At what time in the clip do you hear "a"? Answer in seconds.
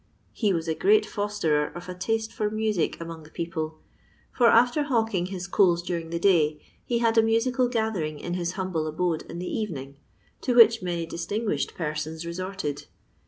0.67-0.73, 1.87-1.93, 7.19-7.21